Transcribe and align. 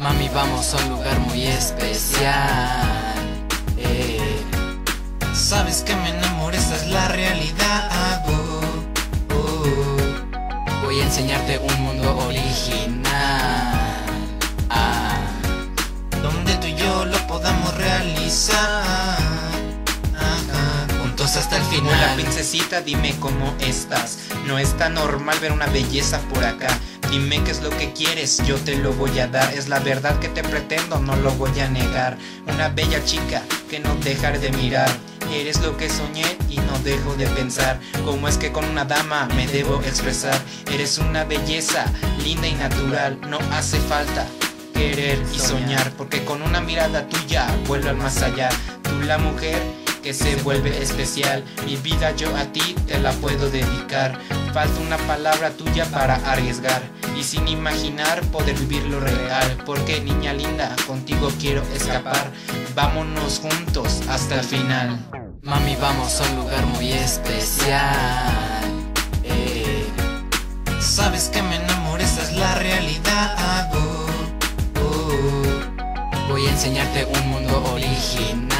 Mami, 0.00 0.30
vamos 0.30 0.72
a 0.72 0.78
un 0.78 0.88
lugar 0.92 1.18
muy 1.20 1.46
especial. 1.46 2.26
Eh. 3.76 4.18
Sabes 5.34 5.82
que 5.82 5.94
me 5.94 6.08
enamoré, 6.08 6.56
esa 6.56 6.76
es 6.76 6.86
la 6.88 7.06
realidad. 7.08 8.24
Uh, 8.26 9.34
uh. 9.34 10.84
Voy 10.84 11.00
a 11.00 11.04
enseñarte 11.04 11.58
un 11.58 11.82
mundo 11.82 12.16
original. 12.16 13.04
Ah. 14.70 15.18
Donde 16.22 16.54
tú 16.54 16.66
y 16.68 16.76
yo 16.76 17.04
lo 17.04 17.18
podamos 17.26 17.76
realizar. 17.76 18.80
Juntos 21.02 21.36
hasta 21.36 21.58
el 21.58 21.62
Hola 21.62 21.70
final. 21.72 22.14
princesita, 22.14 22.80
dime 22.80 23.14
cómo 23.20 23.54
estás. 23.60 24.16
No 24.46 24.58
es 24.58 24.74
tan 24.78 24.94
normal 24.94 25.38
ver 25.40 25.52
una 25.52 25.66
belleza 25.66 26.20
por 26.32 26.42
acá. 26.42 26.68
Dime 27.10 27.42
qué 27.42 27.50
es 27.50 27.60
lo 27.60 27.70
que 27.70 27.92
quieres, 27.92 28.40
yo 28.46 28.56
te 28.56 28.76
lo 28.76 28.92
voy 28.92 29.18
a 29.18 29.26
dar. 29.26 29.52
Es 29.52 29.68
la 29.68 29.80
verdad 29.80 30.20
que 30.20 30.28
te 30.28 30.44
pretendo, 30.44 31.00
no 31.00 31.16
lo 31.16 31.32
voy 31.32 31.58
a 31.58 31.68
negar. 31.68 32.16
Una 32.46 32.68
bella 32.68 33.04
chica 33.04 33.42
que 33.68 33.80
no 33.80 33.94
dejaré 33.96 34.38
de 34.38 34.52
mirar. 34.52 34.88
Eres 35.32 35.60
lo 35.60 35.76
que 35.76 35.88
soñé 35.88 36.36
y 36.48 36.56
no 36.58 36.78
dejo 36.84 37.14
de 37.16 37.26
pensar. 37.26 37.80
Cómo 38.04 38.28
es 38.28 38.36
que 38.36 38.52
con 38.52 38.64
una 38.64 38.84
dama 38.84 39.28
me 39.34 39.48
debo 39.48 39.80
expresar. 39.82 40.40
Eres 40.72 40.98
una 40.98 41.24
belleza 41.24 41.84
linda 42.22 42.46
y 42.46 42.54
natural. 42.54 43.18
No 43.28 43.38
hace 43.52 43.80
falta 43.80 44.26
querer 44.72 45.20
y 45.34 45.38
soñar, 45.40 45.92
porque 45.96 46.24
con 46.24 46.42
una 46.42 46.60
mirada 46.60 47.08
tuya 47.08 47.48
vuelvo 47.66 47.88
al 47.88 47.96
más 47.96 48.22
allá. 48.22 48.50
Tú 48.82 49.00
la 49.04 49.18
mujer 49.18 49.60
que 50.02 50.14
se 50.14 50.36
vuelve 50.36 50.80
especial, 50.80 51.44
mi 51.66 51.76
vida 51.76 52.14
yo 52.16 52.34
a 52.36 52.44
ti 52.44 52.74
te 52.86 52.98
la 52.98 53.12
puedo 53.12 53.50
dedicar. 53.50 54.18
Falta 54.52 54.80
una 54.80 54.98
palabra 54.98 55.50
tuya 55.50 55.84
para 55.86 56.16
arriesgar 56.30 56.82
y 57.16 57.22
sin 57.22 57.46
imaginar 57.46 58.20
poder 58.32 58.58
vivir 58.58 58.82
lo 58.84 58.98
real, 58.98 59.56
porque 59.64 60.00
niña 60.00 60.32
linda, 60.32 60.74
contigo 60.88 61.30
quiero 61.38 61.62
escapar. 61.72 62.32
Vámonos 62.74 63.38
juntos 63.38 64.00
hasta 64.08 64.34
el 64.36 64.44
final. 64.44 64.98
Mami, 65.42 65.76
vamos 65.76 66.20
a 66.20 66.30
un 66.30 66.36
lugar 66.36 66.66
muy 66.66 66.90
especial. 66.92 67.80
Eh. 69.22 69.86
Sabes 70.80 71.28
que 71.28 71.42
me 71.42 71.56
enamoré, 71.56 72.02
esa 72.02 72.22
es 72.22 72.32
la 72.32 72.54
realidad. 72.56 73.70
Uh, 73.72 74.10
uh. 74.80 76.28
Voy 76.28 76.46
a 76.46 76.50
enseñarte 76.50 77.04
un 77.04 77.28
mundo 77.28 77.62
original. 77.72 78.59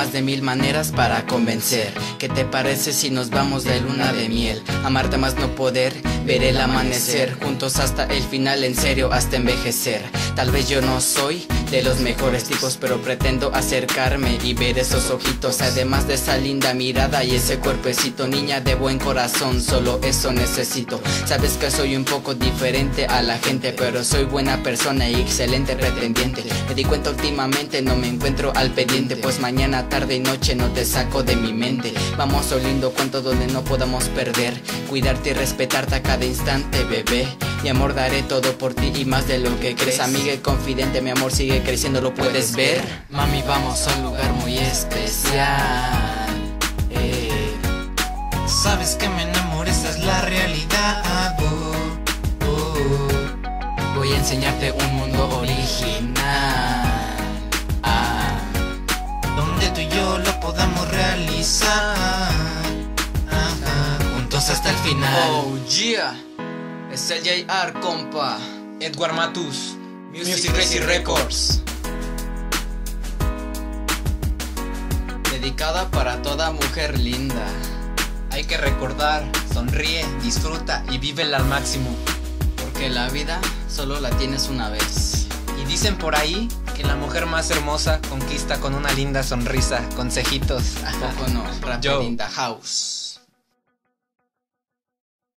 Más 0.00 0.14
de 0.14 0.22
mil 0.22 0.40
maneras 0.40 0.92
para 0.92 1.26
convencer. 1.26 1.92
¿Qué 2.18 2.30
te 2.30 2.46
parece 2.46 2.94
si 2.94 3.10
nos 3.10 3.28
vamos 3.28 3.64
de 3.64 3.82
luna 3.82 4.14
de 4.14 4.30
miel? 4.30 4.62
Amarte 4.82 5.18
más 5.18 5.36
no 5.36 5.54
poder, 5.54 5.92
ver 6.24 6.42
el 6.42 6.60
amanecer. 6.60 7.36
Juntos 7.42 7.78
hasta 7.78 8.04
el 8.04 8.22
final, 8.22 8.64
en 8.64 8.74
serio, 8.74 9.12
hasta 9.12 9.36
envejecer. 9.36 10.02
Tal 10.34 10.50
vez 10.50 10.68
yo 10.68 10.80
no 10.80 11.00
soy 11.00 11.46
de 11.70 11.82
los 11.82 12.00
mejores 12.00 12.44
tipos, 12.44 12.76
pero 12.80 13.00
pretendo 13.00 13.52
acercarme 13.54 14.38
y 14.42 14.54
ver 14.54 14.78
esos 14.78 15.10
ojitos. 15.10 15.60
Además 15.60 16.08
de 16.08 16.14
esa 16.14 16.36
linda 16.36 16.74
mirada 16.74 17.22
y 17.24 17.36
ese 17.36 17.58
cuerpecito, 17.58 18.26
niña 18.26 18.60
de 18.60 18.74
buen 18.74 18.98
corazón, 18.98 19.60
solo 19.60 20.00
eso 20.02 20.32
necesito. 20.32 21.00
Sabes 21.26 21.52
que 21.52 21.70
soy 21.70 21.96
un 21.96 22.04
poco 22.04 22.34
diferente 22.34 23.06
a 23.06 23.22
la 23.22 23.38
gente, 23.38 23.72
pero 23.72 24.02
soy 24.02 24.24
buena 24.24 24.62
persona 24.62 25.08
y 25.08 25.14
excelente 25.16 25.76
pretendiente. 25.76 26.42
Me 26.68 26.74
di 26.74 26.84
cuenta 26.84 27.10
últimamente, 27.10 27.82
no 27.82 27.96
me 27.96 28.08
encuentro 28.08 28.52
al 28.56 28.70
pendiente, 28.70 29.16
pues 29.16 29.40
mañana, 29.40 29.88
tarde 29.88 30.16
y 30.16 30.20
noche 30.20 30.54
no 30.54 30.72
te 30.72 30.84
saco 30.84 31.22
de 31.22 31.36
mi 31.36 31.52
mente. 31.52 31.92
Vamos 32.16 32.50
a 32.50 32.56
un 32.56 32.64
lindo 32.64 32.90
cuento 32.90 33.22
donde 33.22 33.46
no 33.46 33.62
podamos 33.62 34.04
perder, 34.08 34.60
cuidarte 34.88 35.30
y 35.30 35.32
respetarte 35.34 35.96
cada 36.10 36.26
instante, 36.26 36.82
bebé. 36.82 37.28
Mi 37.62 37.68
amor, 37.68 37.94
daré 37.94 38.24
todo 38.24 38.58
por 38.58 38.74
ti 38.74 38.90
y 38.96 39.04
más 39.04 39.28
de 39.28 39.38
lo 39.38 39.60
que 39.60 39.76
crees. 39.76 40.00
Amiga 40.00 40.32
y 40.34 40.38
confidente, 40.38 41.00
mi 41.00 41.10
amor 41.10 41.30
sigue 41.30 41.62
creciendo, 41.62 42.00
lo 42.00 42.12
puedes 42.12 42.56
ver. 42.56 42.82
Mami, 43.10 43.42
vamos 43.46 43.86
a 43.86 43.94
un 43.94 44.02
lugar 44.06 44.32
muy 44.32 44.58
especial. 44.58 46.26
Eh. 46.90 47.54
Sabes 48.44 48.96
que 48.96 49.08
me 49.08 49.22
enamoré, 49.22 49.70
esa 49.70 49.90
es 49.90 50.00
la 50.00 50.20
realidad. 50.22 51.36
Uh, 51.38 52.44
uh. 52.44 53.94
Voy 53.94 54.12
a 54.12 54.16
enseñarte 54.16 54.72
un 54.72 54.96
mundo 54.96 55.38
original. 55.38 56.18
Ah. 57.84 58.40
Donde 59.36 59.68
tú 59.68 59.80
y 59.80 59.88
yo 59.88 60.18
lo 60.18 60.40
podamos 60.40 60.90
realizar. 60.90 61.89
Final. 64.90 65.30
Oh 65.30 65.58
yeah, 65.68 66.14
es 66.92 67.10
el 67.10 67.22
JR 67.22 67.80
compa. 67.80 68.38
Edward 68.80 69.12
Matus, 69.12 69.76
Music 70.10 70.34
Music 70.34 70.52
Crazy 70.52 70.78
Records. 70.78 71.62
Dedicada 75.30 75.88
para 75.90 76.20
toda 76.22 76.50
mujer 76.50 76.98
linda. 76.98 77.46
Hay 78.30 78.44
que 78.44 78.56
recordar, 78.56 79.22
sonríe, 79.52 80.04
disfruta 80.22 80.84
y 80.90 80.98
vívela 80.98 81.36
al 81.36 81.44
máximo. 81.44 81.94
Porque 82.56 82.88
la 82.88 83.08
vida 83.10 83.40
solo 83.68 84.00
la 84.00 84.10
tienes 84.10 84.48
una 84.48 84.70
vez. 84.70 85.26
Y 85.60 85.66
dicen 85.66 85.98
por 85.98 86.16
ahí 86.16 86.48
que 86.74 86.82
la 86.82 86.96
mujer 86.96 87.26
más 87.26 87.50
hermosa 87.50 88.00
conquista 88.08 88.58
con 88.58 88.74
una 88.74 88.90
linda 88.92 89.22
sonrisa, 89.22 89.86
consejitos. 89.94 90.76
Poco 91.00 91.28
no, 91.30 91.80
Yo. 91.80 92.02
in 92.02 92.16
the 92.16 92.24
house. 92.24 93.09